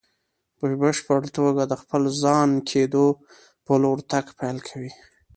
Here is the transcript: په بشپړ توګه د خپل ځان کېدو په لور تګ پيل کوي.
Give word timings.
په 0.57 0.65
بشپړ 0.81 1.21
توګه 1.37 1.63
د 1.67 1.73
خپل 1.81 2.03
ځان 2.23 2.49
کېدو 2.71 3.05
په 3.65 3.73
لور 3.81 3.99
تګ 4.11 4.25
پيل 4.39 4.57
کوي. 4.67 4.91